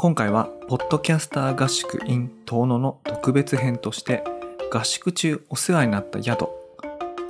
[0.00, 4.22] 今回は、ポッドキャスター合宿 in 遠野の特別編として、
[4.70, 6.46] 合宿中お世話になった宿、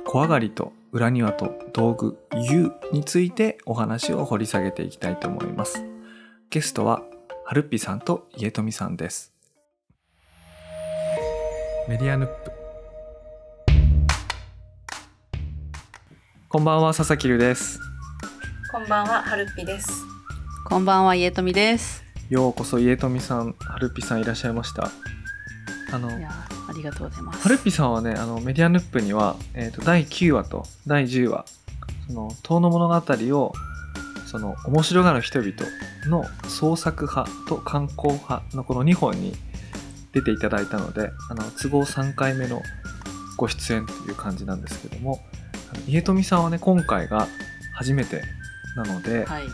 [0.05, 5.83] 小上がりと裏庭と道具 U についてお話を掘り下げていきたいと思います。
[6.51, 7.01] ゲストは、
[7.43, 9.33] はるっぴさんと家富さんです。
[11.87, 12.51] メディアヌップ。
[16.49, 17.79] こんばんは、佐々木るです。
[18.71, 19.89] こんばんは、はるっぴです。
[20.65, 22.08] こんばんは、家富です。
[22.29, 24.91] ようこそ家富さん、はるっぴさんいらっしゃいました。
[25.91, 27.41] あの、いやー、ありがとうございます。
[27.41, 31.45] はるっぴさんはね、あのメディアヌップには、えー、と第9話と第10話、
[32.05, 32.95] その遠野物語
[33.35, 33.53] を
[34.27, 35.53] その面白がる人々
[36.05, 39.33] の創作派と観光派のこの2本に
[40.13, 42.61] 出ていただいたので、あの都合3回目の
[43.37, 45.19] ご出演という感じなんですけども、
[45.87, 47.27] 家富さんはね、今回が
[47.73, 48.21] 初めて
[48.75, 49.45] なので、はい。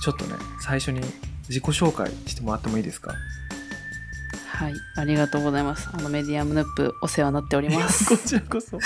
[0.00, 1.00] ちょっとね、最初に
[1.48, 3.14] 自己紹介してもらってもいいですか？
[4.46, 4.74] はい。
[4.96, 5.88] ありがとうございます。
[5.92, 8.18] あの、メディアムヌップ、お世話になっておりまこす。
[8.28, 8.78] ちらこそ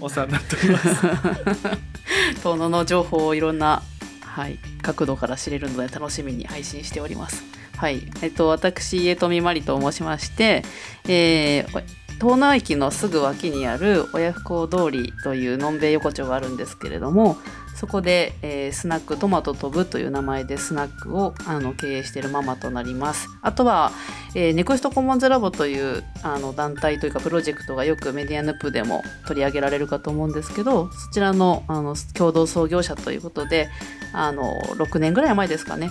[0.00, 0.88] お世話になっております。
[2.42, 3.82] 遠野の情報をいろんな、
[4.20, 7.42] はい、角度から知れるので楽しみに配信しております。
[7.76, 8.06] はい。
[8.20, 10.62] えっと、私、家富まりと申しまして、
[11.08, 11.84] えー、
[12.18, 17.36] 遠野駅のすぐ脇にある親不孝通りというのんべい横丁があるんですけれども
[17.76, 23.28] そこで、えースナックトマト飛ぶという名前でスナックをあの経営しているママとなります。
[23.42, 23.92] あとは、
[24.34, 33.68] えーネクストコモンズラボというあの団体というかプロジェクトがよくメディアヌップでも取り上げられるかと思うんですけどそちらのあの共同創業者ということで
[34.12, 34.42] あの
[34.76, 35.90] 6年ぐらい前ですかね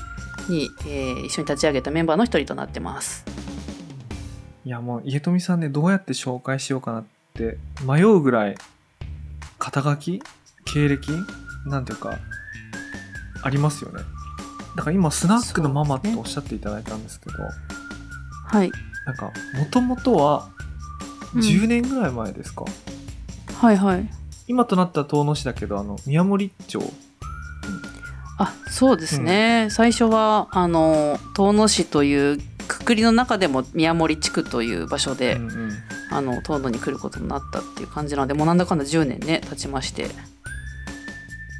[0.50, 3.25] に、えー一緒に立ち上げたメンバーの一人となってます。
[4.66, 8.56] いやもう家富さんねどうやって紹介しようかなって迷うぐらい
[9.59, 10.23] 肩書き
[10.66, 11.11] 経歴
[11.66, 12.20] なんていうか
[13.44, 14.02] ありますよね。
[14.76, 17.36] だから今スナックのママっておっしゃっていただいたんですけど
[18.46, 18.72] はい。
[19.06, 20.50] なんかもともとは
[21.34, 21.42] うん。
[21.42, 22.66] 10年ぐらい前ですか、
[23.56, 24.09] はいはい。
[24.48, 26.81] 今となったら遠野市だけどあの宮森町。
[28.38, 32.38] あそうですね、最初はあの遠野市という
[32.68, 35.72] くくりの中でも宮森地区という場所で、うんうん。
[36.12, 40.08] あの遠野に来ることになったっていう感じなのでもうなんだかんだ10年ね経ちまして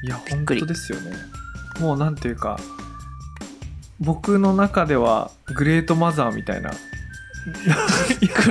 [0.06, 1.12] いや本当ですよね。
[1.80, 2.60] もうなんていうか
[4.00, 6.72] 僕の中ではグレートマザーみたいな。
[6.72, 6.76] グ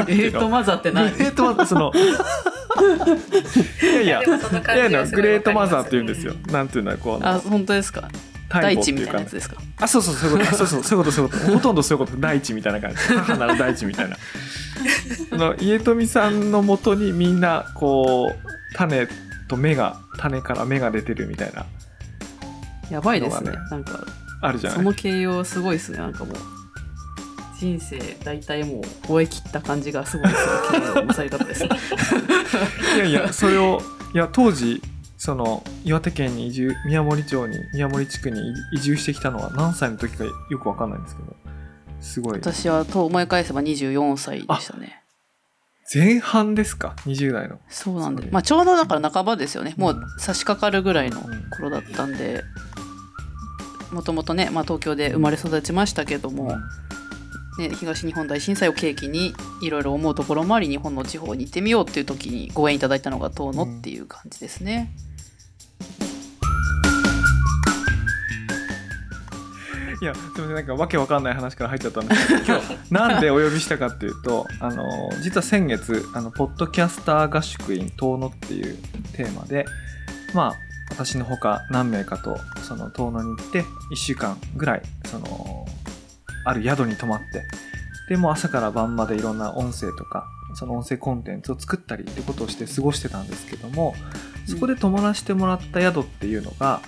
[0.06, 1.93] レートマザーってグレートマザーその
[3.82, 4.19] いや
[4.88, 8.09] いやグレートマザーって言うんですよ、なんていうのはこうあ本当ですか？
[8.48, 9.56] 大大地みたいなやつですか？
[9.81, 10.56] あそうそうそういうこと。
[10.59, 11.44] そうそうそういうことそういうこと。
[11.54, 12.19] ほとんどそういうこと。
[12.20, 12.97] 大地みたいな感じ。
[12.97, 14.16] 母なる大地みたいな。
[15.32, 18.37] あの家富さんのもとにみんなこう
[18.76, 19.09] 種
[19.49, 21.66] と芽が種から芽が出てるみたいな。
[22.91, 23.53] やばいですね。
[23.71, 24.05] なんか
[24.43, 24.78] あるじゃない？
[24.78, 25.99] その形容すごいですね。
[25.99, 26.37] なんかもう
[27.59, 31.69] 人生大体もう終え切った感じがすごいする形容のされ方ですね。
[32.97, 33.81] いやいやそれを
[34.15, 34.82] いや当時
[35.16, 38.41] その岩手県に移住宮森町に宮森地区に
[38.72, 41.37] 移住してきたのは何歳の時かよくわかんないんですけど
[42.00, 42.34] すごい。
[42.34, 45.00] 私はと思い返せば24歳でしたね
[45.92, 47.58] 前半ですか？20代の。
[47.68, 49.74] そうなんでまあちょうどだから半ばですよね。
[49.76, 49.98] もうん。
[49.98, 52.42] う差し掛かるぐらいのうん頃だったんで
[53.92, 56.56] もともとね、まあ、東京で生まれ育ちましたけども、
[57.58, 64.90] ね、東日本大震災を契機にいろいろ思うところもあり日本の地方に行ってみようっていう時にご縁いただいたのが遠野っていう感じですね。
[70.04, 74.84] いやすみませんなんかわけわかんない話から入っちゃったんですけど 今日なんでお呼びしたかっていうとあの
[75.22, 78.76] 実は先月あのポッドキャスター合宿 in 遠野っていう
[79.14, 79.64] テーマで
[80.34, 80.54] まあ
[80.91, 85.66] 私のほか何名かとその遠野に行って1週間ぐらいその
[86.44, 87.43] ある宿に泊まって
[88.10, 93.94] でもう朝から晩までいろんな音声とかその音声コンテンツを作ったりってことをして過ごしてたんですけども
[94.47, 96.82] そこで泊まらせてもらった宿っていうのが、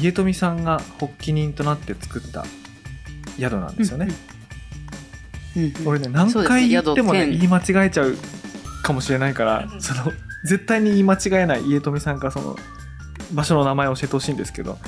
[0.00, 2.44] 家富さんが発起人となって作った
[3.38, 4.08] 宿なんですよね。
[5.56, 5.86] うんうん。
[5.86, 8.16] 俺ね何回言ってもね言い間違えちゃう
[8.82, 10.12] かもしれないからうんその
[10.44, 12.56] 絶対に言い間違えない家富さんからその
[13.32, 14.78] 場所の名前を教えてほしいんですけど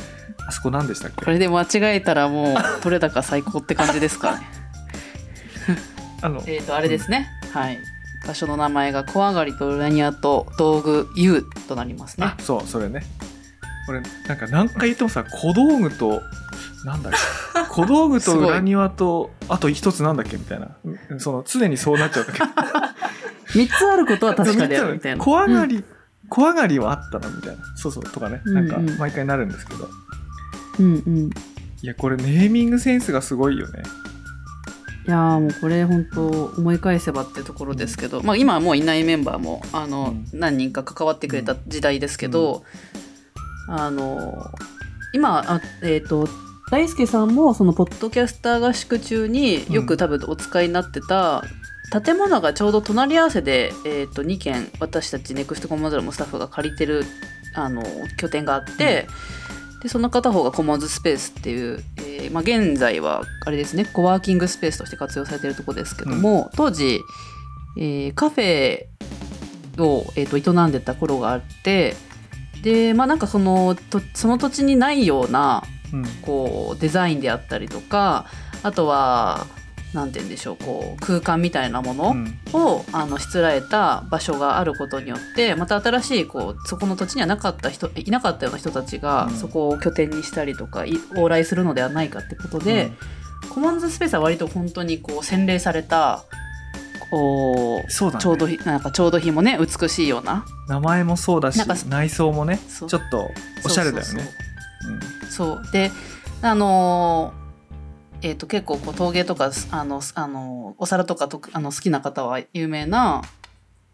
[0.47, 1.25] あそこ何でしたっけ？
[1.25, 1.67] これで間違
[1.97, 4.47] えたらもう取れ高最高って感じですかね。
[6.23, 7.79] あのえっとあれですね、はい。
[8.27, 12.27] 場所の名前が小上がりと裏庭と道具 U となりますね。
[12.27, 12.37] あ。
[12.43, 13.03] そうそれね
[13.89, 16.23] 俺なんか何回言ってもさ小道具と
[16.85, 17.19] なんだっけ？
[17.71, 20.37] 小道具と裏庭とあと一つなんだっけ？
[20.37, 20.77] みたいな。
[20.85, 21.21] うん。
[21.21, 22.39] その常にそうなっちゃうんだけ。
[23.59, 24.95] ど3つあることは確かである。
[24.95, 25.23] みたいな。
[25.25, 25.85] 小上がり、
[26.29, 27.63] 小上がりはあったなみたいな。
[27.77, 28.41] そうそうとかね。
[28.45, 28.89] なんかうん。
[28.91, 29.89] うん毎回なるんですけど、
[30.81, 31.31] うんうん。
[31.83, 33.83] いやこれネーミングセンスがすごいよね。
[35.07, 36.27] いやーもうこれ本当
[36.59, 40.41] 思い返せばってところですけど、まあ、今はもういないメンバーもあの、うん。
[40.41, 42.65] 何人か関わってくれた時代ですけど、
[43.69, 44.51] あの
[45.13, 46.29] 今あえっ、と
[46.71, 51.45] 大輔さんもそのポッドキャスター合宿中によく多分お使いになってた、
[52.05, 57.05] 建物がちょうど隣り合わせで、えー、と2軒私たちネクストコモンズラのスタッフが借りてる
[57.55, 57.83] あの
[58.19, 59.07] 拠点があって、
[59.83, 67.01] でその片方がコモンズスペースっていう、えーまあ、現在はあれですねコワーキングスペースとして活用されてるとこですけども、当時、
[67.79, 68.87] えーカフェ
[69.79, 71.95] を、えー、と営んでた頃があって
[72.67, 76.05] でまあなんかそのとその土地にないようなうん。
[76.23, 78.27] こうデザインであったりとか
[78.65, 79.47] あとは
[79.95, 82.39] 何て言うんでしょうこう空間みたいなもの、うん。
[82.53, 89.37] をあのしつらえた場所があることによってまた新しいこうそこの土地にはなかった人いなかったような人たちがうん。
[89.37, 92.91] そこを拠点にしたりとか、い往来するのではないかってことで、
[93.49, 96.25] コモンズスペースは割と本当にこう洗練された
[97.11, 98.23] こうそうだね。
[98.23, 100.45] ちょうどひなんかちょうど日もね美しいような。
[100.69, 101.59] 名前もそうだし
[101.89, 103.31] 内装もねちょっと
[103.65, 104.29] おしゃれだよね。
[105.31, 105.91] そうで
[106.43, 107.47] あのー
[108.23, 113.23] えー、と結構こう陶芸とかすあのすあのお皿とかとあの好きな方は有名な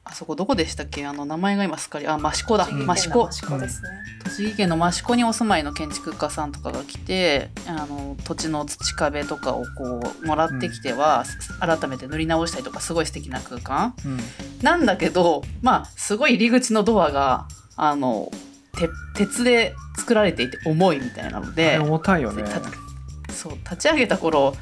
[0.04, 1.06] あそこどこでしたっけ？
[1.06, 2.06] あの名前が今すっかり。
[2.06, 2.68] あ益子だ。
[2.68, 3.28] 益子。
[3.30, 3.88] 益子ですね。
[4.24, 11.24] 栃木県の益子にお住まいの建築家さんとかが来てあの土地の土壁とかをこうもらってきては、
[11.60, 13.94] 改めて塗り直したりとかすごい素敵な空間。
[14.04, 14.12] うん。
[14.12, 14.20] うん
[14.62, 18.30] なんだけどまあすごい入り口のドアがあの
[18.78, 22.44] て鉄で作られていて重いみたいなのあでれ重たいよね。
[22.44, 22.60] た
[23.32, 24.54] そう立ち上げた頃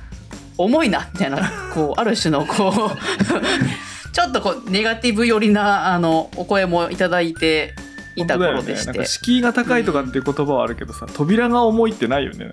[0.56, 7.74] 重いなみたいなこうある種のこうちょっとこうネガティブ寄りなあのお声もいただいて
[8.16, 9.06] いた頃でして、ね。
[9.06, 12.52] 敷居が高いとかっていう言葉はあるけどさ扉が重いってないよね。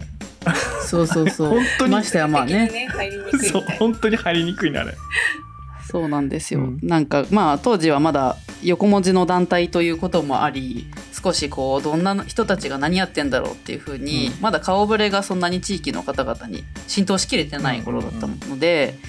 [0.85, 1.49] そうそうそう。
[1.59, 1.91] 本当に。
[1.93, 2.71] ましてやまあね。
[3.51, 3.63] そう。
[3.79, 4.95] 本当に入りにくいなあれ。
[5.89, 6.79] そうなんですよ、うん。
[6.83, 14.33] なんかまあ当時はまだ横文字の団体ということもあり少しこうどんな人たちが何やってんだろうっていうふうに、うん。
[14.41, 18.99] まだ顔ぶれがそんなに地域の方々に浸透しきれてない頃だったので、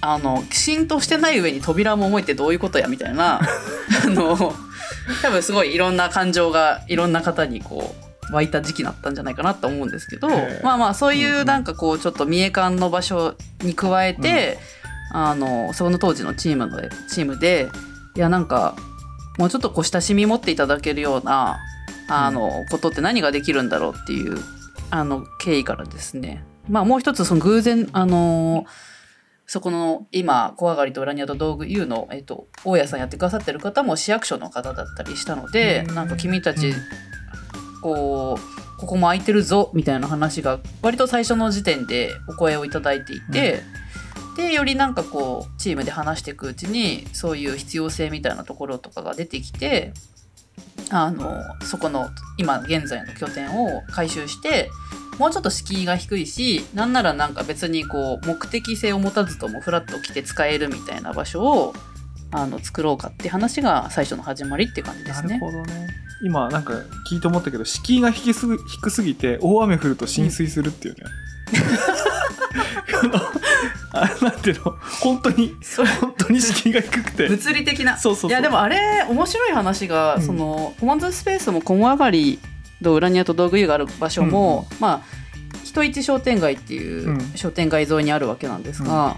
[0.00, 3.40] あの浸透してない上に扉も重いってどういうことやみたいな。
[4.04, 4.54] あの
[5.22, 7.94] 多分すごいいろんな感情がいろんな方にこ
[8.30, 10.28] う湧いた時期だったんじゃないかなと思うんですけど
[10.62, 11.46] まあまあそういうんううん。
[11.46, 14.58] なんかこうちょっと見え感の場所に加えて、
[15.12, 17.68] あのその当時のチームのチームで
[18.16, 18.74] いやなんか
[19.38, 21.58] もうちょっとこう親しみ持っていただけるような
[22.08, 24.38] あの、ことって何ができるんだろうっていう
[24.90, 26.44] あの経緯からですね。
[26.68, 28.64] まあもう一つその偶然あの
[29.46, 35.94] そこの今小上がりと裏庭と道具 U の、えっと、大家さんやってくださってる方も市役所の方だったりしたのでうん。
[35.94, 36.74] なんか君たちうん。
[37.80, 43.62] こうここも空いてるぞみたいな話が割と最初の時点でお声をいただいていて、
[44.36, 49.94] でよりなんかこうチームで話していくうちにそういう必要性みたいなところとかが出てきて
[50.90, 54.70] あのそこの今現在の拠点を回収して
[55.18, 61.74] もうちょっと敷居が低いしなんならなんか別にこう目的性を持たずともフラッと来て使えるみたいな場所を
[62.32, 65.34] あの作ろうかって話が最初の始まりって感じでなすね。
[65.34, 65.88] るほどね。
[66.24, 66.72] 今なんか
[67.10, 71.00] 聞いて思ったけど敷居が低すぎ低すぎて大雨降ると浸水するっていうね、
[73.92, 74.72] あ なんていうの？
[75.00, 75.54] 本当に
[76.00, 77.28] 本当に敷居が低くて。
[77.28, 77.96] 物理的な。
[77.96, 80.22] そうそういやでもあれ面白い話が、うん。
[80.22, 82.46] そのコマンドスペースも小上がりと
[82.80, 85.02] 裏庭と道具湯がある場所も、まあ
[85.64, 87.20] 人市商店街っていううん。
[87.34, 89.16] 商店街沿いにあるわけなんですが、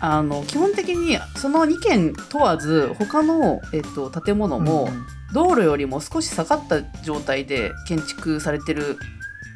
[0.00, 8.98] あの基本的にその2軒問わず他の、えっと、建物も、うん道路よりも少し下がった状態で建築されてる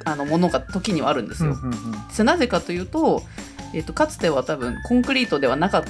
[0.05, 1.53] あのものが時にはあるんですよ。
[1.53, 1.77] うんうんうん。
[2.11, 3.23] それなぜかというと,、
[3.75, 5.85] えっとかつては多分コンクリートではなかっ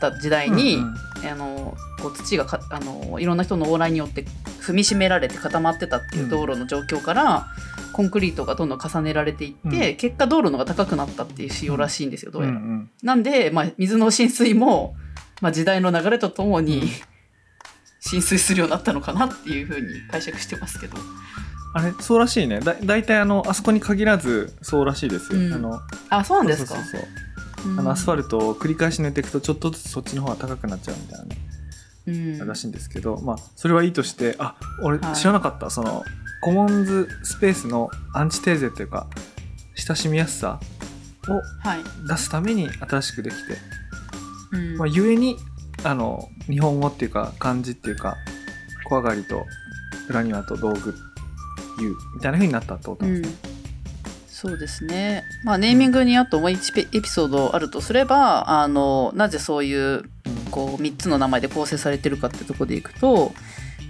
[0.00, 0.94] た時代に、うんうん
[1.24, 4.24] あのこう土がかあのいろんな人の往来によって
[4.60, 7.46] 踏みしめられて固まってたっていう道路の状況から、
[7.92, 12.56] コンクリートがどんどん重ねられていって、う結果道路のが高くなったっていう仕様らしいんですよどうやら。
[12.56, 14.94] うんうんなんで、まあ、水の浸水も、
[15.40, 16.88] まあ、時代の流れとともに、うん。
[17.98, 20.96] 浸水するようになったのかなっていうふうに解釈してますけど。
[21.74, 22.60] あれそうらしいね。
[22.60, 25.52] だ大体あのあそこに限らずそうらしいですよ、うん。
[25.52, 26.76] あのあそうなんですか？
[26.76, 27.08] そうそうそう
[27.78, 31.36] あのアスファルトを繰り返し塗っていくとちょっとずつそっちの方が高くなっちゃうみたいなね、
[32.06, 32.10] う
[32.44, 32.46] ん。
[32.48, 35.14] らしいんですけどまあそれはいいとしてあ俺はい。
[35.16, 36.04] 知らなかった、その
[36.42, 39.06] コモンズスペースのアンチテーゼっていうか
[39.74, 40.60] 親しみやすさ
[41.28, 41.32] を
[41.66, 41.80] はい。
[42.08, 43.56] 出すために新しくできて、
[44.52, 44.76] うん。
[44.76, 45.36] まあ、ゆえに
[45.82, 48.16] あの日本語っていうか漢字っていうか
[48.84, 49.44] 小上がりと
[50.08, 50.94] 裏庭と道具
[51.78, 53.45] 言うみたいな風になったってことうなんですね、ん、
[54.38, 55.24] そうですね。
[55.44, 60.02] まあネーミングにあともう1エピソードあるとすれば、あのなぜそういう
[60.50, 63.32] こう3つの名前で構成されてるかってとこでいくと、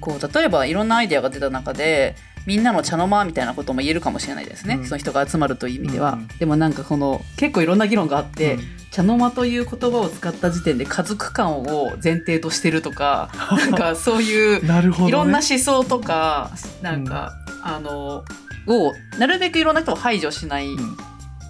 [0.00, 2.14] こう例えばいろんなアイデアが出た中で。
[2.46, 4.84] みんなの茶の間みたいなことも言えるかもしれないですね、うん。
[4.84, 8.60] その人が集まるという意味では、うんでもなんかこの結構いろんな議論があって、うん。
[8.92, 17.32] 茶の間という言葉を使った時点で家族間を前提としてるとか なんかそういうなるほど、ね、いろんな思想とかなんか、
[17.64, 18.24] あの
[18.66, 20.96] をなるべくいろんな人を排除しないうん。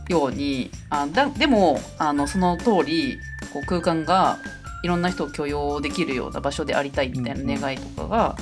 [0.08, 3.18] ように、あだでもあのその通り
[3.52, 4.38] こう空間が
[4.82, 8.36] いろんな人を許容できるような場所でありたいみたいな願いとかが、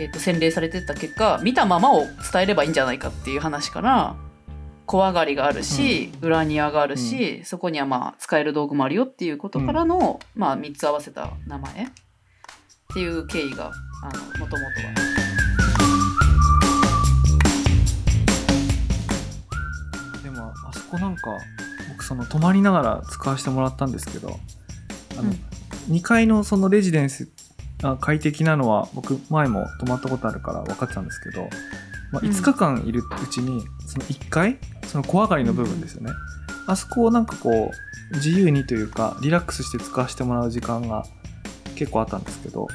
[0.00, 4.16] えー、と洗礼されてった結果見たままを伝えればいいんじゃないかっていう話から
[4.86, 11.86] 怖がりがあるし、裏庭があるし、そこにはまあ使える道具もあるよっていうことからの、まあ、3つ合わせた名前っ
[12.94, 13.70] ていう経緯が
[14.38, 15.27] もともとは。
[20.90, 21.38] こなんか
[21.90, 24.38] 僕その泊まりながら使わせてもらったんですけど
[25.18, 25.94] あの、うん。
[25.94, 27.28] 2階のそのレジデンス
[27.82, 31.48] あ快適なのは僕前も泊まったことあるから分かってたんですけど、
[32.12, 32.30] まあ、うん。
[32.30, 36.12] 5日間いるうちにその1階その小上がりの部分ですよね、
[36.66, 41.04] あそこをなんかこう自由にというかリラックスして使わせてもらう時間が
[41.76, 42.66] 結構あったんですけど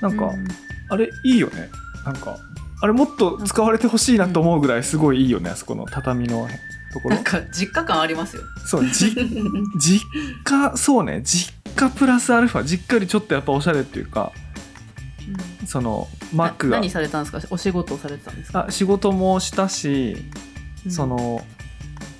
[0.00, 0.48] なんか、うん。
[0.88, 1.68] あれいいよね。
[2.04, 2.36] なんか
[2.82, 6.46] あれもっと使われてほしいなと思うぐらいすごいいいよねあそこの畳の
[6.94, 7.16] ところ。
[7.16, 8.42] なんか実家感ありますよ。
[8.66, 9.14] そうじ
[9.78, 10.06] 実
[10.44, 11.20] 家そうね。
[11.22, 12.64] 実家プラスアルファ。
[12.64, 14.32] 実家よりちょっとやっぱおしゃれっていうか
[15.66, 16.76] そのマックが。
[16.76, 17.40] な何されたんですか？
[17.50, 20.16] お仕事をされてたんですか、あ仕事もしたし、
[20.86, 20.92] うん。
[20.92, 21.44] その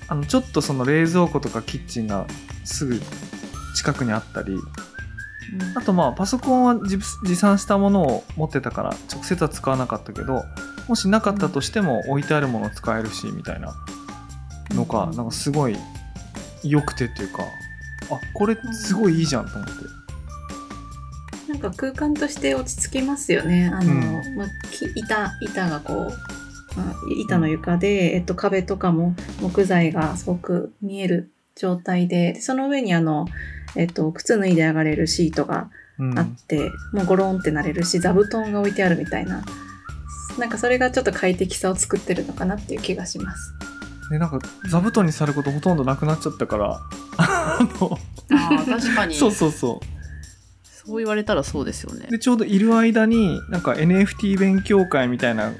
[0.08, 2.26] あのちょっとその冷蔵庫とかキッチンが
[2.64, 3.00] すぐ
[3.74, 4.62] 近くにあったりうん。
[5.78, 10.42] あとまあパソコンは持持参したものを持ってたから直接は使わなかったけど
[10.88, 13.74] もしなかったとしても置いてあるもの使えるしみたいな
[14.70, 15.76] のがうんなんかすごい
[16.62, 17.42] 良くてっていうか
[18.10, 19.72] あこれすごいいいじゃんと思って
[21.48, 23.70] なんか空間として落ち着きますよね。
[23.72, 33.26] あの、うんまあ、き板板がこう、まあ板の床で、えっと、壁とかも木材がすごく見える状態で、でその上にあの、
[33.76, 39.44] えっと、靴脱いで上がれるシートがうんあって、もうゴロンってなれるし、座布団が置いてあるみたいな。
[40.38, 43.52] なんかそれがちょっと快適さを作ってるのかなっていう気がします。
[44.10, 46.80] でなんか座布団にされることほとんどなくなっちゃったから。
[47.16, 47.98] あの
[48.30, 49.14] あー確かに。
[49.14, 49.94] そうそうそう。
[50.86, 52.08] そう言われたらそうですよね。
[52.10, 55.52] でちょうどいる間になんか NFT 勉強会みたいな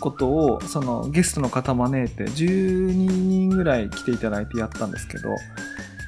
[0.00, 5.30] ことをそのゲストの方招いて12人ぐらい来ていただいてやったんですけど、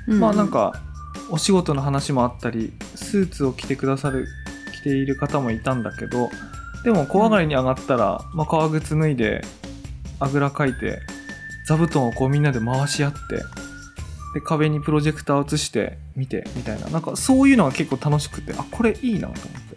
[0.09, 0.83] うまあなんか
[1.31, 4.27] お仕事の話もあったりスーツを着てくださる
[4.75, 6.29] 着ている方もいたんだけど
[6.85, 9.43] でも小上がりに上がったら、まあ、革靴脱いで
[10.19, 11.01] あぐらかいて
[11.67, 13.19] 座布団をこうみんなで回し合って
[14.35, 19.73] で壁にプロジェクターを映して見てみたいななんかそういうのが結構楽しくてあこれいいなと思って。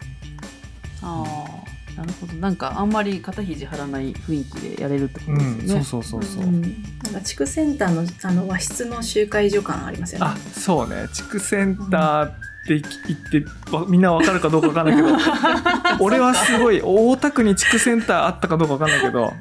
[1.02, 1.24] あ
[1.62, 5.84] あなるほどなんかあんまり肩肘張らない雰囲気でやれるってことうん、ですよね。
[5.84, 6.44] そうそうそうそう。
[6.44, 6.68] んな
[7.10, 10.26] んか地区センターのあの和室の集会所感ありますよね。
[10.26, 12.30] あそうね地区センターっ
[12.66, 12.82] て言っ
[13.30, 15.08] てわみんなわかるかどうかわかんないけど
[16.04, 19.32] 俺はすごい大田区に地区センターあったかどうかわかんないけど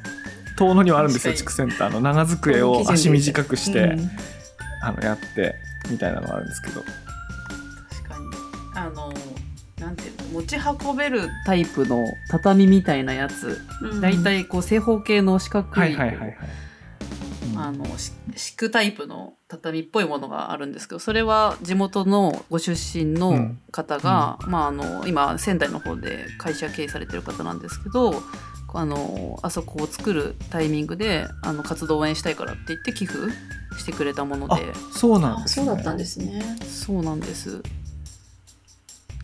[0.57, 2.01] 遠野にはあるんですよ地確区センターの。
[2.01, 4.09] 長机を足短くして、うん。
[4.81, 5.55] あのやって
[5.89, 6.81] みたいなのがあるんですけど。
[6.81, 8.25] 確かに。
[8.75, 9.13] あの
[9.79, 13.61] なんていうの持ち運べるタイプの畳みたいなやつ。
[13.81, 14.01] うん。
[14.01, 16.37] だいたいこう正方形の四角い,、はいはいはい
[17.57, 28.21] あのし敷くタイプの畳っぽいものがあるんですけどそれは地元のご出身の方が、まあ、あの今仙台の方で会社経営されてる方なんですけど
[28.77, 33.31] あのあそこを作るタイミングであの活動を応援したいからって言って寄付
[33.77, 35.65] してくれたものあでそうなんあですね。
[35.65, 36.57] そうだったんですね。
[36.67, 37.61] そうなんです。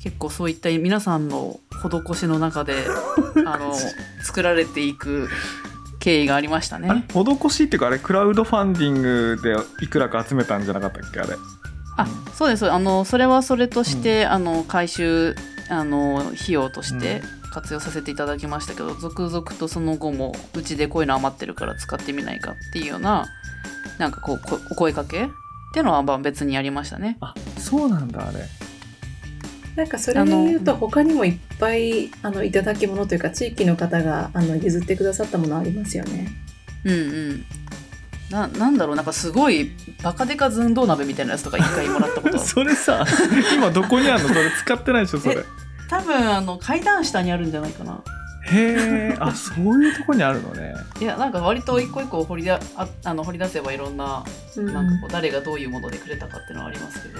[0.03, 2.73] 結構そういった皆さんの施しの中で
[3.45, 3.75] あの
[4.23, 5.29] 作られていく
[5.99, 7.05] 経緯がありましたね。
[7.09, 9.55] 施しっていうかあれクラウドファンディングで
[9.85, 11.35] いくらか集めたんじゃなかったっけあれ。
[11.97, 12.71] あそうです。
[12.71, 15.35] あのそれはそれとして、あの回収
[15.69, 23.27] あの費用として活用させていただきましたけど、続々とその後もうちでこういうの余ってるから使ってみないかっていうような
[23.99, 25.27] なんかこうこお声かけっ
[25.73, 27.17] ていうのはまあ別にやりましたね。
[27.21, 28.39] あそうなんだあれ。
[29.75, 36.27] なんかそれで言うと他にもいっぱいあのいただき物というか地域の方があの譲ってくださったものありますよね。
[36.83, 36.95] うんう
[37.33, 37.45] ん。
[38.29, 39.71] ななんだろうなんかすごい
[40.03, 42.35] バカデカ寸胴鍋みたいなやつとか一回もらったこと。
[42.35, 43.05] あ るそれさ
[43.53, 44.29] 今どこにあるの？
[44.29, 45.43] それ使ってないでしょそれ
[45.91, 48.01] 多分あの階段下にあるんじゃないかな。
[48.45, 49.17] へえ。
[49.19, 50.73] あそういうとこにあるのね。
[51.01, 54.23] いやなんか割と一個一個掘りだああの掘り出せばいろんな
[54.55, 54.65] うん。
[54.73, 57.19] なんかこう誰がどういうものでくれたかっていうのはありますけど。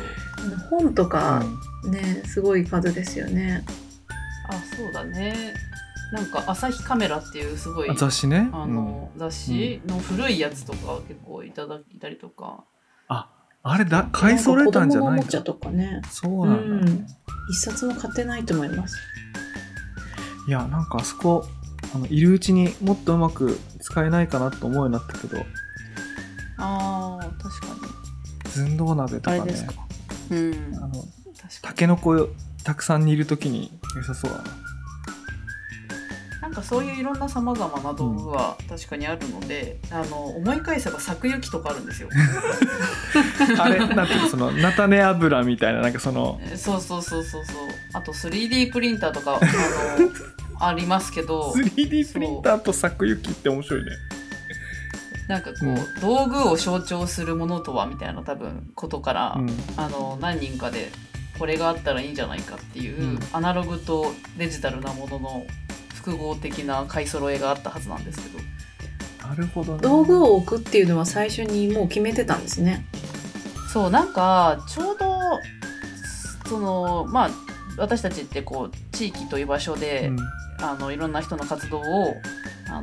[0.69, 3.65] 本とうかんね、すごい数ですよね。
[4.49, 5.53] あそうだね。
[6.13, 8.49] なんか朝日カメラっていうすごいあ雑誌ね。
[8.53, 12.63] あの、雑誌の古いやつとか結構いただいたりとか、
[13.09, 13.29] あ
[13.77, 15.29] れだ買い揃えたんじゃないか
[16.09, 17.05] そうなんだ、ね
[17.49, 18.95] 一冊も買ってないと思います。
[20.47, 21.45] いやなんかあそこ
[21.93, 25.37] あのいるうちにもっとうまく使えないかなと思うようになったけど。
[26.57, 27.67] あー確か
[28.45, 28.49] に。
[28.49, 29.41] 寸胴鍋とかね。
[29.41, 29.73] あれですか。
[30.29, 30.53] うん。
[30.77, 31.03] あの
[31.61, 32.29] たけのこ
[32.63, 34.43] たくさん煮るときに良さそうだな。
[34.43, 34.49] に
[36.41, 42.09] なんかそういういろんなさまざまな道具は確かにあるので、あの思い返せば作行きとかあるんですよ。
[43.59, 47.55] あれなんていうのその菜種油みたいななんかそのえそうそうそうそうそう。
[47.93, 50.09] あと 3D プリンターとかあの
[50.67, 53.91] ありますけど 3D プリンターと作行きって面白いね。
[55.27, 55.75] なんかこう、うん。
[56.01, 59.49] 道具を象徴するものとはみたいな多分ことから、うん。
[59.77, 60.91] あの何人かで
[61.37, 63.19] これがあったらいいんじゃないかっていう、うん。
[63.31, 65.45] アナログとデジタルなものの
[66.03, 69.27] 複合的な買い揃えがあったはずなんですけど。
[69.27, 69.79] なるほどね。
[69.81, 72.85] 道具を置くっていうのは最初にもう決めてたんですね。
[73.71, 75.39] そうなんかちょうど
[76.49, 77.29] そのまあ
[77.77, 80.17] 私たちってこう地域という場所で、うん。
[80.61, 82.15] あのいろんな人の活動を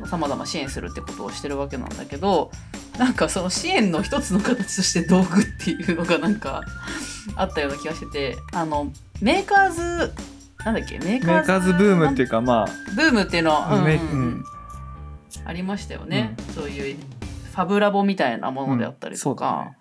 [0.05, 2.51] さまざま支援するってことをしてるわけなんだけど
[2.97, 6.63] なんかその支援の一つの形として道具っていうのがなんか
[7.35, 10.13] あったような気がしててあのメーカーズ
[10.71, 10.99] なんだっけ？
[10.99, 13.85] メーメーカーズブームっていうかまあブームっていうのは、うん。
[13.85, 14.43] うん
[15.45, 19.73] ありましたよね、そういうファブラボみたいなものであったりとか、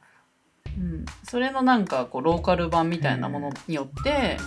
[0.66, 0.72] うん。
[0.72, 0.94] そうだね。
[0.98, 4.38] うん、それのなんかこうローカル版みたいなものによって、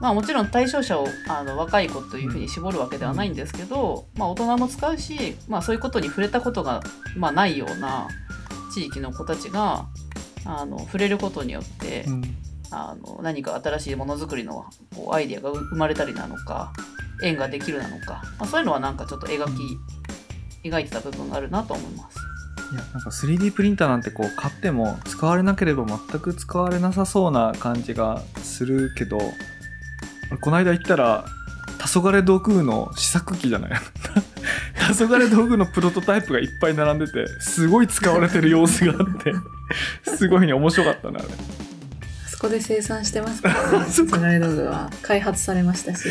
[0.00, 6.82] まあ、もちろん対象者をあの若い子というふうに絞るわけではないんですけど、まあ、大人も使うし、まあ、そういうことに触れたことが、
[7.16, 8.08] まあ、ないような
[8.72, 9.86] 地域の子たちが
[10.44, 12.22] あの触れることによって、うん
[12.72, 16.72] あの何か新しいものづくりのこうアイデアが生まれたりなのか
[17.22, 22.18] 縁ができるなのか、まあ、そういうのはなんかちょっと描き描いてた部分があるなと思います。
[22.72, 29.18] いやなんか 3D プリンターなんてこう買っても使われなければ全く使われなさそうな感じがするけど
[30.40, 31.24] この間行ったら
[31.80, 33.70] 黄昏道具の試作機じゃない？
[34.94, 39.32] 黄昏道具のプロトタイプがいっぱい並んでてすごい使われてる様子があって
[40.16, 41.28] すごいね面白かったなあれ
[42.40, 43.84] そこで生産してますからね。
[43.92, 44.16] そっか。
[44.16, 46.08] 黄昏道具は開発されましたし、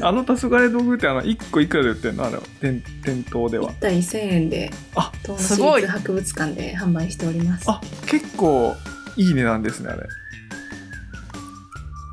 [0.00, 2.26] あの黄昏道具ってあの1個いくらで売ってんの？
[2.26, 2.42] あれは。
[2.62, 3.70] 店店頭では。
[3.72, 5.82] 1体1000円であ東野すごい。
[5.82, 7.64] 市立博物館で販売しております。
[7.66, 8.76] あ結構
[9.16, 10.06] いい値段ですねあれ。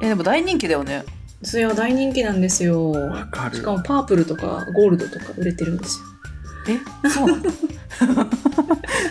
[0.01, 1.03] えでも大人気だよね。
[1.43, 2.89] それは大人気なんですよ。
[2.93, 3.57] わかる。
[3.57, 6.05] しかもパープルとかゴールドとか売れてるんですよ。
[7.03, 7.09] え？
[7.09, 7.43] そうなの？
[7.45, 7.47] い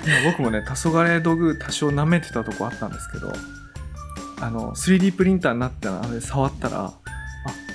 [0.09, 3.33] や僕もね黄昏道具多少舐めてたとこあったんですけど
[4.41, 6.95] あの 3D プリンターになってあれ触ったらあ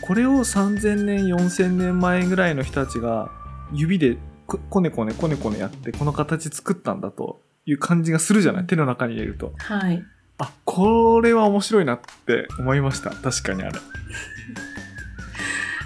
[0.02, 3.30] これを3000年4000年前ぐらいの人たちが
[3.74, 4.18] 指で
[4.48, 8.66] ここねこねこねこねやってこの形作ったんだという感じがするじゃない？
[8.66, 9.54] 手の中に入れると。
[9.58, 10.04] はい。
[10.40, 13.12] あこれは面白いなって思いました。
[13.12, 13.80] 確かにあれ、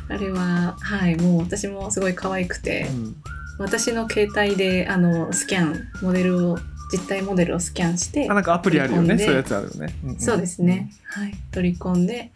[0.16, 3.16] あれは、はい、もう私もすごい可愛くて、うん。
[3.60, 6.60] 私の携帯であのスキャン、モデルを、
[6.94, 9.18] 実体モデルをスキャンしてあ、なんかアプリあるよね。
[9.18, 12.32] そういうやつあるよね、んんそうですね、はい、取り込んで、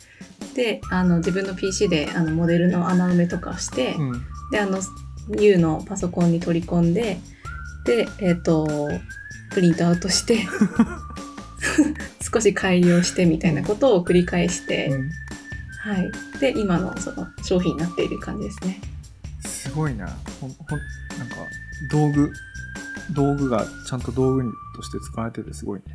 [0.56, 4.26] で、あの自分の PC であのモデルの穴埋めとかをして、うん。
[4.52, 4.80] で、あの
[5.40, 7.20] U のパソコンに取り込んで、
[7.86, 8.90] で、えっ、と、
[9.52, 10.40] プリントアウトして、
[12.34, 15.10] 少し改良してみたいなことを繰り返して、うん。
[15.80, 16.12] はい。
[16.40, 18.82] で、今のその商品になっている感じですね。
[19.46, 20.08] すごいな。
[20.42, 20.80] ほんほん
[21.20, 21.36] なんか
[21.92, 22.32] 道具
[23.12, 25.86] 道具がちゃんと道具にとして使われててすごいね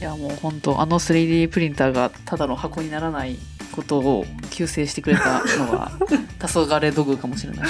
[0.00, 3.38] いやもう本当あの 3D プリンターがただの箱にならない
[3.74, 5.90] ことを救世してくれたのは
[6.38, 7.68] 黄昏道具かもしれない。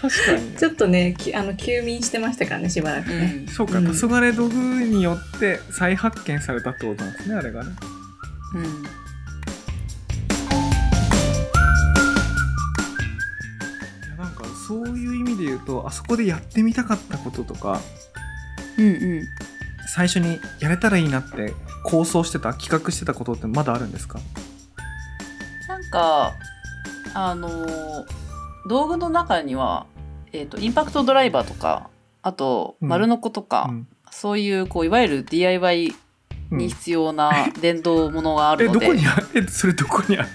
[0.00, 3.44] 確かにねちょっとね、きあの休眠してましたからね、しばらくね。
[3.46, 7.70] うんそうか、うん黄昏道具によって再発見されたってことなんですねあれがね
[8.54, 9.03] うん
[14.94, 17.80] そういう意味で言うとあそこでやってみたかったこととか
[18.78, 18.90] うんう
[19.22, 19.22] ん。
[19.94, 21.52] 最初にやれたらいいなって
[21.84, 24.18] 構想してた企画してたことってまだあるんですか？
[25.68, 26.32] なんか
[27.14, 28.04] あのー
[28.66, 29.86] 道具の中には、
[30.32, 31.90] えー、とインパクトドライバーとか
[32.22, 32.88] あとうん。
[32.88, 33.88] 丸ノコとか、うん。
[34.10, 35.94] そういうこういわゆる DIY
[36.50, 36.58] うん。
[36.58, 37.30] に必要な
[37.60, 40.28] 電動ものがあえるので、どこにあえそれどこにある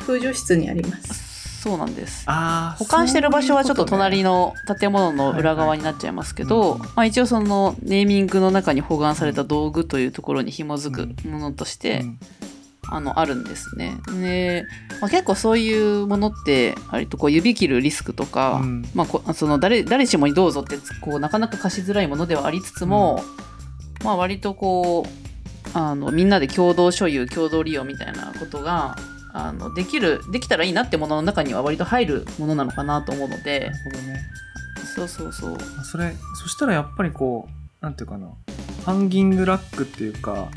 [0.00, 1.25] 風除室にあります。
[1.66, 2.24] そうなんです。
[2.78, 12.04] 保管してる場所はちょっと隣のの建物の裏側になっちゃいますけど、まあ、一応そのネーミングの中に保管された道具というところに紐づくものとして、
[12.88, 13.96] あのあるんですね。
[14.20, 14.64] で、
[15.00, 18.62] まあ、結構そういうものって割とこう指切るリスクとか、
[18.94, 23.24] まあ、こその誰誰しもにどうぞってこうなかなか貸しづらいものではありつつも、
[24.04, 28.96] まあ、割とこうあのみんなで共同所有共同利用みたいなことが
[29.38, 33.60] あのできるできたらいいなってものの中には割と入るものなのかなと思うので。
[33.60, 34.20] なるほどね。
[34.94, 35.50] そうそうそう。
[35.50, 38.28] まあそれそしたらやっぱりこうなんていうかな。
[38.86, 40.48] ハンギングラックっていうか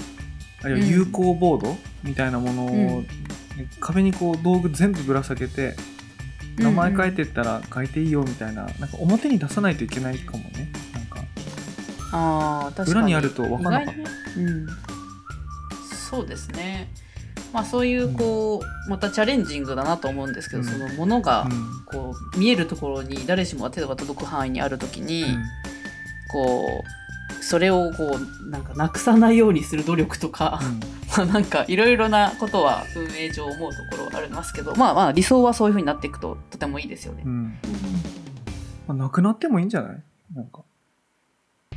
[0.64, 3.08] あるいは有効ボードみたいなものを、うん。
[3.82, 5.76] 壁にこう道具全部ぶら下げて
[6.58, 10.72] 名前書いてったら書いていいよみたいな,、なんか表に出さないといけないかもね。
[10.94, 11.20] なんか。
[12.14, 12.92] あー確かに。
[12.92, 14.40] 裏にあると分かんなかった。
[14.40, 14.68] うん、
[16.10, 16.90] そうですね
[17.54, 20.68] まあそういうこう、またチャレンジングだなと思うんですけど、うん。
[20.68, 21.84] そのものがうん。
[21.86, 25.44] こう見えるところに誰しもが手が届く範囲にある時に、うん。
[26.32, 30.60] こうそれをこうなんかなくさないようにする努力とか、
[31.18, 37.24] まあなんかいろいろなことは運営上思うところはありますけどまあまあ理想はそういう風になっていくととてもいいですよね。
[37.26, 37.30] う。
[37.30, 37.58] ん。
[38.88, 40.02] まあ、なくなってもいいんじゃない？
[40.36, 40.62] なんか。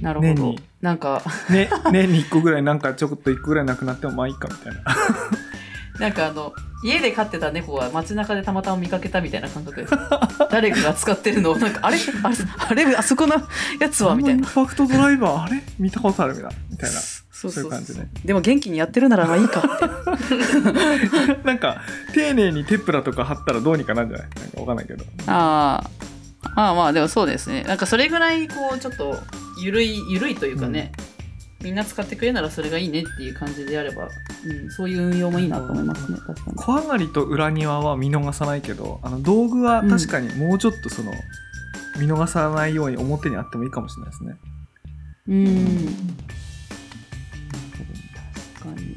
[0.02, 0.54] なるほど。
[0.82, 1.22] なんか。
[1.48, 4.82] ね年に1個ぐらいなんかちょっと1個ぐらいなくなってもまあいいかみたいな
[6.02, 9.94] なんかあの家で飼ってた猫は街中でたまたま見かけたみたいな感覚です。
[10.50, 11.96] 誰かが使ってるのをなんかあれ？
[12.24, 12.82] あれ？
[12.84, 12.96] あれ？
[12.96, 13.36] あそこの
[13.78, 14.16] やつは？
[14.16, 14.48] みたいな。
[14.48, 14.66] あのイン。
[14.66, 15.62] パクトドライバーあれ？
[15.78, 16.56] 見たことあるみたいな。
[16.70, 17.52] みたいなそう。
[17.52, 18.08] そういう感じね。
[18.24, 21.36] でも元気にやってるならまあいいかって。
[21.46, 21.82] なんか
[22.14, 24.28] 丁寧にテプラとか貼ったらどうにかなんじゃない？
[24.40, 25.04] なんかわかんないけど。
[25.28, 27.62] ああまあまあでもそうですね。
[27.62, 29.16] なんかそれぐらいこうちょっと
[29.60, 30.90] ゆるいゆるいというかね、
[31.62, 34.08] みんな使ってくれるならそれがいいねっていう感じであれば、
[34.44, 36.56] うん、そういう運用もいいなと思いますね確かに。
[36.56, 41.12] 小上がりと裏庭は見逃さないけどあの道具は確かにもうちょっとその、
[41.98, 44.36] 見逃さないように表にあってもいいかもしれないですね。
[45.28, 46.16] うん
[48.58, 48.96] 確かに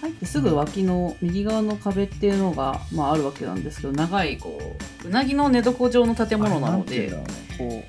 [0.00, 4.58] 入ってすぐ脇の右側の壁っていうのが、まあ、あるわけなんですけど長いこ
[5.04, 7.84] ううなぎの寝床状の建物なのであれんていう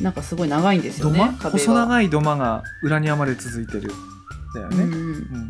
[0.00, 1.80] なんかすごい長いんですよね壁細が。
[1.80, 3.92] 長い土間が裏庭まで続いてる
[4.54, 4.84] だよね。
[4.84, 5.48] うんうんうん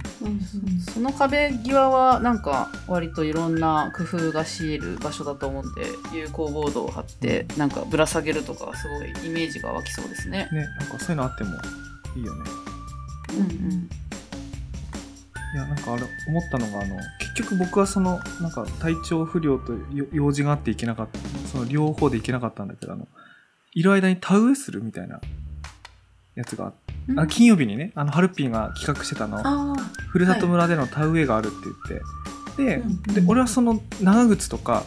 [0.81, 10.49] その壁際はなんか割といろんな工夫がし得る場所だと思うんで有効ボードを貼ってなんかぶら下げるとかすごいイメージが湧きそうですね。
[10.53, 11.51] ねなんかそういうのあっても
[12.17, 12.51] いいよね。
[13.31, 13.89] うんうん
[15.55, 23.09] いやなんかあれ思ったのがあの結局僕はそのなんか体調不良とよ用事があって行けなかったその両方で行けなかったんだけどあの
[23.75, 25.21] いる間に田植えするみたいな
[26.35, 29.41] やつがあって金曜日にねあのハルピーが企画してたの。
[29.43, 29.75] あ
[30.09, 31.57] ふるさと村での田植えがあるって
[31.89, 32.19] 言って、うん
[32.59, 32.83] で
[33.21, 34.85] で俺はその長靴とか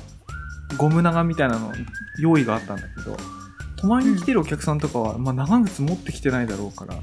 [0.77, 1.71] ゴム長みたいなの
[2.19, 3.17] 用意があったんだけど
[3.77, 6.95] 泊まりに来てるお客さんとかは、まあ、長靴持ってきてないだろうから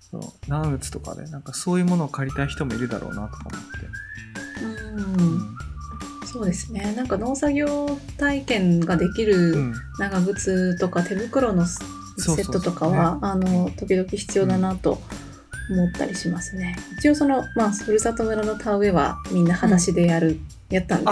[0.00, 3.78] そう長靴とかでなんかそういうものを借りたい人もいるだろうなとか思って、
[4.64, 5.57] あ、うん、
[6.38, 6.94] そうですね。
[6.96, 11.80] なんか農作業体験ができるうん長靴とか手袋のセ
[12.16, 15.00] ットとかは、あの時々必要だなと
[15.72, 16.76] 思ったりしますね。
[16.98, 20.38] 一応そのまあふるさと村の田植えはみんな裸足でやる、
[20.70, 21.10] やったんで、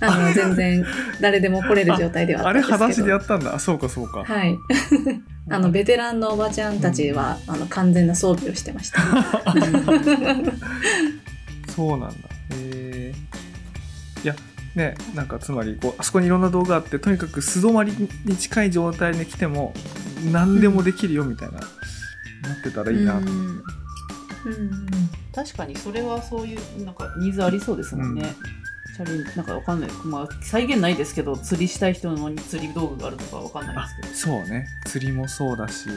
[0.00, 0.84] あの全然
[1.20, 3.04] 誰でも来れる状態ではああれったんですけど。
[3.04, 4.58] 裸足でやったんだあそうかそうか、はい。
[5.50, 8.98] あのベテランのおばちゃんたちは、あの完全な装備をしてました。
[11.70, 12.16] そうなんだ
[12.50, 13.14] へえ
[14.24, 14.34] いや
[14.76, 17.92] ねなんかつまりこうあそこにいろんな道具があってとにかく素泊まり
[18.24, 19.72] に近い状態で来ても
[20.32, 21.66] 何でもできるよみたいな、な
[22.58, 23.20] ってたらいいな。
[23.20, 23.28] と、うん。
[23.28, 24.86] うん。
[25.34, 28.34] 確かにそれはそういうなんかニーズありそうですもんね。
[28.96, 34.38] チャレンジなんかわかんない、まあ、再現ないですけど釣りしたい人のに釣り道具があるとかわかんないあですけど。
[34.38, 34.66] そうね。
[34.86, 35.88] 釣りもそうだし。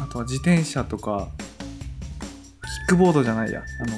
[0.00, 3.60] あとは自転車とかキックボードじゃないや。
[3.60, 3.96] あの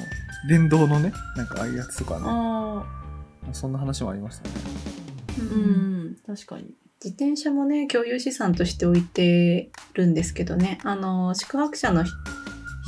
[0.49, 2.25] 電動のねなんかああいうやつとかね。
[2.27, 2.83] あ
[3.53, 4.55] そんな話もありましたね。
[5.39, 6.17] あうん。
[6.25, 6.65] 確かに。
[7.03, 10.79] 自転車もね共有資産として置いてるんですけどね。
[10.83, 12.11] あの宿泊者のひ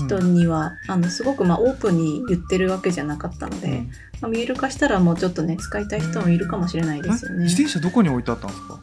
[0.08, 3.92] 人には、あのすごくまあオープンに言ってるわけじゃなかったので、うん。
[4.22, 7.42] まあ、見える化したらもうちょっとね使いたい人もいるかもしれないですよね。
[7.42, 8.74] え自転車どこに置いてあったんですか？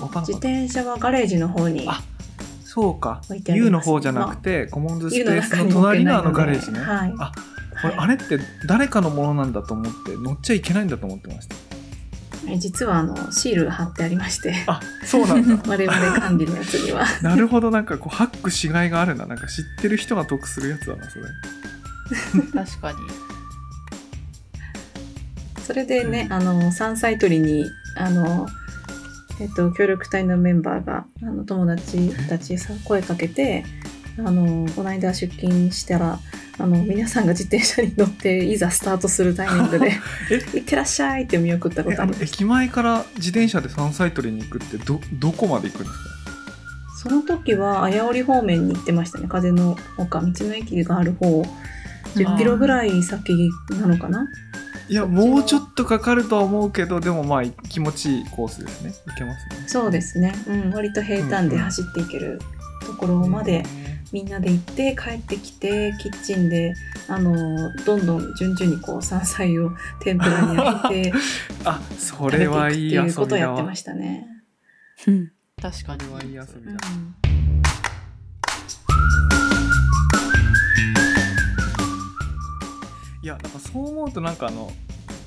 [0.00, 0.48] わかんな自かった。
[0.48, 2.02] 転車はガレージの方にあ
[2.62, 3.22] そうか。
[3.48, 7.32] U の方じゃなくて、コモンズスペースの隣のあのガレージね、はいあ
[7.82, 11.56] これあれって誰かのものなんだと思って乗っちゃいけないんだと思ってました。
[12.48, 14.54] え実はあのシールが貼ってありまして。
[14.66, 15.62] あそうなんだ。
[15.68, 17.04] 我々管理のやつには。
[17.22, 19.26] なるほどなんかこうハックしがいがあるな。
[19.26, 21.24] なんか知ってる人が得するやつだなそれ。
[22.64, 22.98] 確かに。
[25.70, 28.48] それでね、あの、山菜採りに、あの、
[29.40, 33.64] えっと、協力隊のメンバーが、あの、友達たちさ、声かけて、
[34.18, 36.18] あの、この間出勤したら、
[36.58, 39.92] あの、皆さんが自転車に乗って、いざスタートするタイミングで、
[40.30, 42.24] えいってらっしゃいって見送ったことあります。
[42.24, 46.10] 駅前から自転車で山菜採りに行くってどどこまで行くんですか？
[47.02, 49.26] その時は、綾織方面に行ってましたね。
[49.28, 51.42] 風の丘、道の駅がある方、
[52.14, 54.26] 10キロぐらい先なのかな？
[54.88, 58.92] いやもうちょっとかかるとは思うけどでもまあ気持ちいいコースですね。
[59.06, 59.64] 行けますね。
[59.68, 60.34] そうですね。
[60.48, 62.40] うん、割と平坦で走っていける
[62.84, 63.62] ところまで、
[64.12, 66.74] みんなで行って帰ってきてキッチンで
[67.08, 69.70] あのどんどん順々にこう山菜を
[70.00, 71.12] 天ぷらに揚げて
[71.64, 74.26] あそれはいい遊びいうことをやってましたね。
[75.06, 75.32] うん。
[75.60, 76.72] 確かにはいい遊びだ。
[76.72, 77.14] うん
[83.22, 84.72] いやなんかそう思うとなんかあの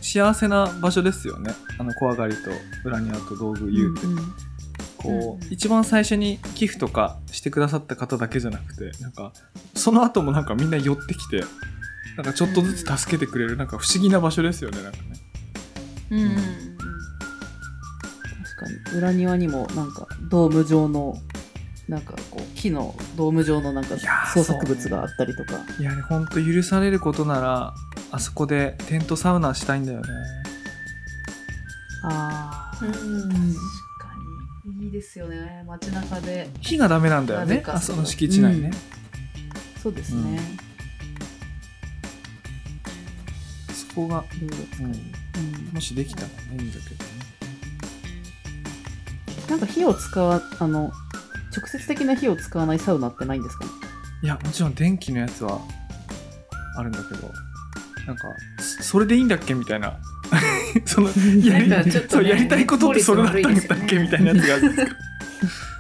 [0.02, 1.54] 幸せな場所ですよね。
[1.78, 2.50] あの怖がりと
[2.84, 4.53] 裏庭と道具言うて、うん
[5.04, 9.34] こう、うん一番最初に寄付とかしてくださった方だけじゃなくてなんか
[9.76, 11.44] その後もなんかみんな寄ってきて
[12.18, 15.04] なんかちょっとずつ助けてくれるなんか不思議な場所ですよねなんかね。
[16.12, 16.36] うんうんうん。
[18.44, 18.98] 確かに。
[18.98, 21.16] 裏庭にもなんかドーム状の
[21.88, 23.98] なんかこう木のドーム状のなんか
[24.34, 27.74] 創作物があったりとか、いやねほんと許されることなら
[28.12, 30.08] あそこでテントサウナしたいんだよね。
[32.06, 33.56] ああ、うん
[34.93, 35.63] ですよね。
[35.67, 36.49] 街中で。
[36.62, 37.63] 火がダメなんだよね。
[37.67, 38.71] あその敷地内ね、
[39.82, 40.39] そうですね、
[43.89, 45.73] そこが、いろいろ使えるうん。
[45.73, 47.12] もしできたらねいいんだけどね。
[49.49, 50.91] なんか火を使わあの
[51.56, 53.71] 直接的な火を使わないサウナってないんですかね？
[54.23, 55.60] いやもちろん電気のやつは
[56.77, 57.32] あるんだけど
[58.08, 58.27] なんか
[58.60, 59.53] そそれでいいんだっけ？
[59.53, 59.99] みたいな
[60.86, 61.09] その
[61.43, 64.95] やりねそうやりたいことってそれだったんだっけ、みたいなやつがあるんですか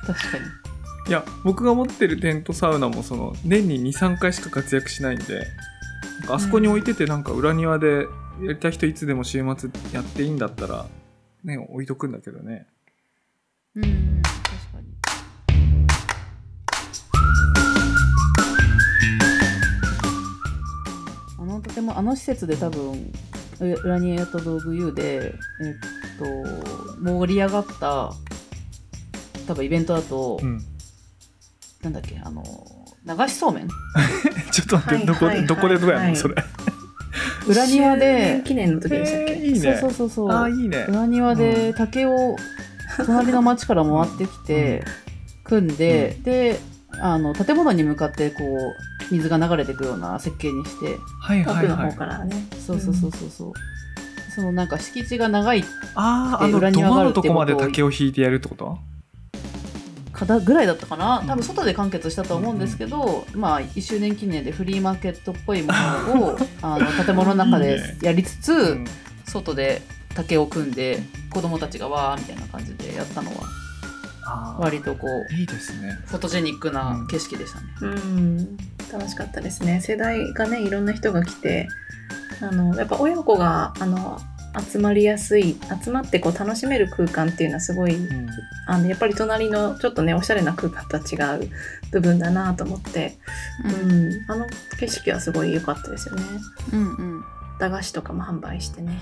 [0.13, 0.63] 確かに。
[1.05, 5.47] いや僕が持ってるテントサウナもその年に23回しか活躍しないんで
[6.19, 8.07] なんかあそこに置いててなんか裏庭で
[8.41, 10.85] やりたい人いつでも週末やっていいんだったら
[11.43, 12.67] ね置いとくんだけどね。
[13.75, 14.93] うん確かに。
[21.37, 23.11] あの建物あの施設で多分
[23.59, 26.25] う裏庭と道具 U でえっと
[27.01, 28.11] 盛り上がった
[29.47, 30.61] 多分イベントだと、うん。
[31.83, 32.43] なんだっけあの
[33.05, 33.67] 流しそうめん？
[34.51, 36.15] ちょっと待って、どこで、はいはいどこでどうやんの、はい。
[36.15, 36.35] それ。
[37.45, 39.91] 裏庭周で年記念の時でしたっけ、えーいいねそうそう。
[39.91, 40.85] そうそうああいいね。
[40.87, 42.37] 裏庭で竹を
[43.05, 44.85] 隣の町から回ってきて
[45.43, 46.59] 組んで、で
[47.01, 48.75] あの建物に向かってこう
[49.13, 51.91] 水が流れていくような設計にしてはいはいはい。
[51.91, 52.47] 方からね。
[52.65, 53.53] そうそうそうそうそう、
[54.35, 55.63] そのなんか敷地が長い
[55.95, 58.77] あああの裏庭がある土間のとこまで竹を引いてやるってこと？
[60.13, 61.19] 方ぐらいだったかな。
[61.19, 61.27] うん。
[61.27, 67.97] 多分外で完結したと思うんですけど、まあ1周年記念でフリーマーケットっぽいものを あの建物の中でいいね。
[68.01, 68.85] やりつつうん。
[69.25, 69.81] 外で
[70.15, 75.97] 竹を組んで子供たちがわーみたいな感じでやったのは割とこういいですね。
[76.05, 77.67] フォトジェニックな景色でしたね。
[77.81, 78.57] うん、
[78.93, 79.81] 楽しかったですね。
[79.81, 81.67] 世代がね、いろんな人が来て、
[82.41, 84.19] あの、やっぱ親子が、あの、
[84.71, 88.29] 集まりやすい、集まってこう楽しめる空間っていうのはすごい、うん
[88.67, 91.49] あの、やっぱり隣のちょっとね、おしゃれな空間とは違う
[91.91, 93.17] 部分だなと思って、
[93.65, 94.45] うん、あの
[94.79, 96.23] 景色はすごい良かったですよね。
[96.73, 97.23] うんうん
[97.59, 98.99] 駄菓子とかも販売してね。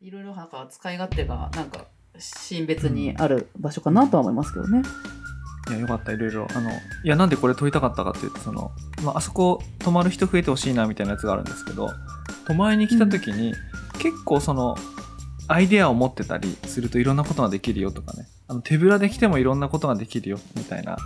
[0.00, 1.86] いろいろなんか使い勝手がなんか
[2.18, 4.82] シーン別にある場所かなとは思いますけどね。
[5.68, 6.48] いやよかったいろいろ。
[6.54, 11.90] あのいやなんでこれ撮りたかったかっていうとその、まああそこ泊まる人増えてほしいなみたいなやつがあるんですけど
[12.46, 13.54] 泊まりに来た時に、
[13.98, 14.76] 結構その
[15.48, 18.26] アイデアを持ってたりするといろんなことができるよとかね。
[18.48, 20.96] あの手ぶらで来てもいろんなことができるよみたいな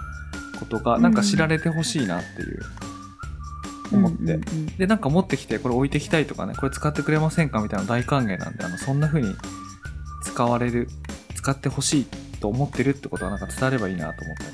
[0.59, 2.63] ことがなんか知られてほしいなっていう、
[3.93, 4.67] 思って、うんうんうん。
[4.79, 9.35] でなんか持ってきてこれ置いてきたいとかねこれ使ってくれませんかみたいな大歓迎なんであのそんな風に
[10.23, 10.89] 使われる
[11.35, 12.07] 使ってほしい
[12.45, 14.51] と思ってるってことはなんか伝わればいいなと思ってね。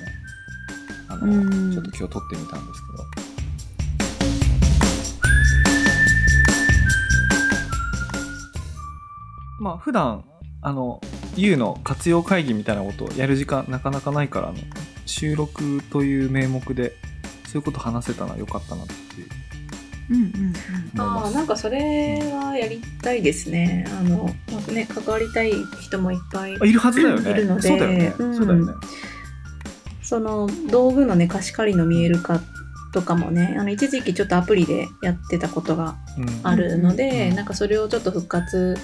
[1.09, 1.73] あの、うん。
[1.73, 3.05] ちょっと今日撮ってみたんですけど。
[9.59, 10.25] まあ普段
[10.63, 11.01] あの
[11.37, 14.59] U の活用会議みたいなことをやる時間なかなかないからあの
[15.05, 16.93] 収録という名目で
[17.47, 19.29] そういうこと話せたのは良かったなっていう
[20.99, 23.87] ああ、なんかそれはやりたいですね。
[23.89, 27.31] あの、まあね、関わりたい人もいっぱいあいるはずだよね。
[27.33, 28.15] いるのでそうだよね。
[28.19, 28.73] うんそうだよね。
[30.03, 32.43] その道具のね貸し借りの見える化っ
[32.93, 38.77] とかもねあの一時期ちょっとアプリでやってたことがうんあるので、うんなんかそれをちょっと復活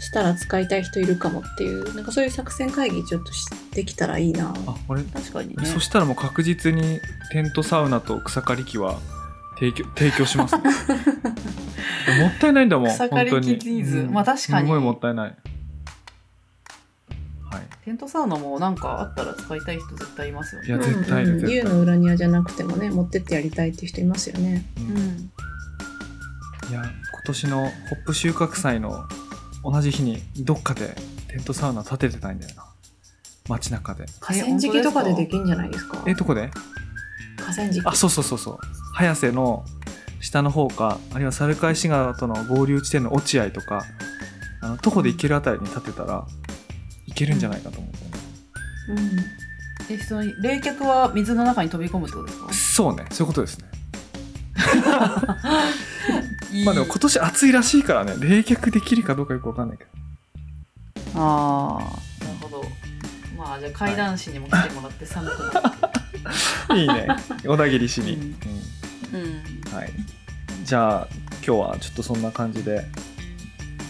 [0.00, 8.98] したら使いたい人いるかもっていうなんかそういう作戦会議ちょっとしてきたらいいなあ俺確かにねそしたらもう確実にテントサウナと草刈り機は
[9.58, 10.62] 提供提供します、ね、
[12.20, 13.74] もったいないんだもん草刈り機本当に。
[13.76, 13.98] ニーズ。
[13.98, 14.12] うん。
[14.12, 14.66] まあ確かに。
[14.66, 15.36] すごいもったいない。
[17.50, 17.62] はい。
[17.84, 20.68] テントサウナもなんかあったら使いたい人絶対いますよね。
[20.68, 21.68] いや絶対いる絶対うん。
[21.68, 24.64] うん、湯の裏庭じゃなくてもね持ってってやりたいっていう人いますよね。
[24.78, 24.96] うん。
[24.96, 25.32] うん。
[26.70, 27.70] いや今年のホッ
[28.06, 29.04] プ収穫祭の
[29.62, 30.96] 同じ日にどっかで
[31.28, 32.64] テントサウナ建ててたいんだよな。
[33.48, 34.06] 街中で。
[34.20, 36.02] 河川敷とかでできんじゃないですか？
[36.06, 36.50] えどこで？
[37.42, 37.82] 河川敷。
[37.84, 38.58] あそうそうそうそう。
[38.94, 39.64] 早瀬の
[40.20, 43.84] 下の方かあるいは猿飼市川との合流地点の落合とか
[44.60, 46.26] あの徒歩で行けるあたりに建てたら
[47.06, 47.98] 行けるんじゃないかと思って、
[48.90, 48.98] うん。
[49.94, 52.52] えその冷却は水の中に飛び込むってことですか？
[52.52, 53.06] そうね。
[53.10, 53.64] そういうことですね。
[56.64, 58.14] まあでも今年暑いらしいからね。
[58.20, 59.90] 冷却できるかどうかよくわかんないけど。
[61.16, 62.64] ああなるほど。
[63.36, 65.66] まあじゃあ階段師にも来てもらって寒くなる。
[65.88, 65.91] い
[66.76, 67.06] いね。
[67.44, 68.22] 小田切しに、うん。
[68.22, 69.72] ううん。
[69.72, 69.92] んはい。
[70.64, 71.08] じゃあ
[71.46, 72.86] 今日はちょっとそんな感じで。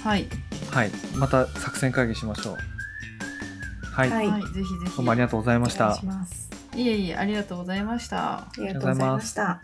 [0.05, 0.27] はい、
[0.71, 0.91] はい。
[1.15, 2.57] また作戦会議しましょう。
[3.93, 4.29] はい、はい。
[4.29, 4.97] はい、ぜひぜひ。
[4.97, 6.01] どうもありがとうございました。
[6.75, 8.39] いえいえありがとうございました。
[8.39, 9.61] ありがとうございました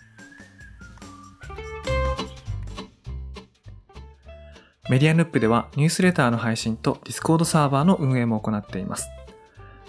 [4.90, 9.08] メディアヌップではニュースレターの配信と Discord サーバーの運営も行っています。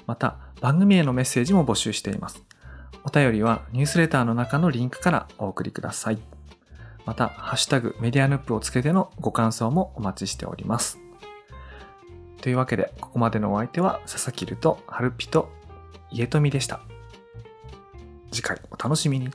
[0.06, 2.44] また、番組へのメッセージも募集しています。
[3.04, 6.20] お便りはニュースレターの中のリンクからお送りください。
[7.06, 11.00] また、ハッシュタグメディアヌップをつけてのご感想もお待ちしております。
[12.42, 15.50] というわけで、ここまでのお相手は佐々木るとハルピと
[16.12, 16.82] 家富でした。
[18.32, 19.32] 次回お楽しみに。